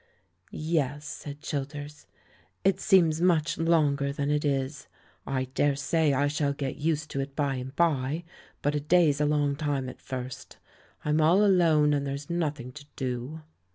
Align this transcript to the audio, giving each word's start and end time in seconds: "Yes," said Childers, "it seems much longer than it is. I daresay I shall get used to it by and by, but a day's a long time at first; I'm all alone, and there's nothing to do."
"Yes," 0.49 1.05
said 1.05 1.41
Childers, 1.41 2.07
"it 2.63 2.79
seems 2.81 3.21
much 3.21 3.59
longer 3.59 4.11
than 4.11 4.31
it 4.31 4.43
is. 4.43 4.87
I 5.27 5.45
daresay 5.53 6.11
I 6.11 6.27
shall 6.27 6.53
get 6.53 6.77
used 6.77 7.11
to 7.11 7.19
it 7.19 7.35
by 7.35 7.57
and 7.57 7.75
by, 7.75 8.23
but 8.63 8.73
a 8.73 8.79
day's 8.79 9.21
a 9.21 9.25
long 9.27 9.55
time 9.55 9.87
at 9.87 10.01
first; 10.01 10.57
I'm 11.05 11.21
all 11.21 11.45
alone, 11.45 11.93
and 11.93 12.07
there's 12.07 12.31
nothing 12.31 12.71
to 12.71 12.85
do." 12.95 13.41